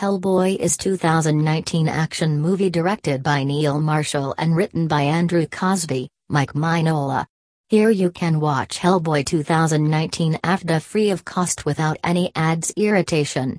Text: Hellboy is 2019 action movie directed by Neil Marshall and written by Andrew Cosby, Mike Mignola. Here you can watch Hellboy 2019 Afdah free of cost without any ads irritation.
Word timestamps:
Hellboy 0.00 0.56
is 0.56 0.78
2019 0.78 1.86
action 1.86 2.40
movie 2.40 2.70
directed 2.70 3.22
by 3.22 3.44
Neil 3.44 3.78
Marshall 3.78 4.34
and 4.38 4.56
written 4.56 4.88
by 4.88 5.02
Andrew 5.02 5.44
Cosby, 5.44 6.08
Mike 6.30 6.54
Mignola. 6.54 7.26
Here 7.68 7.90
you 7.90 8.10
can 8.10 8.40
watch 8.40 8.78
Hellboy 8.78 9.26
2019 9.26 10.38
Afdah 10.42 10.80
free 10.80 11.10
of 11.10 11.26
cost 11.26 11.66
without 11.66 11.98
any 12.02 12.32
ads 12.34 12.72
irritation. 12.78 13.58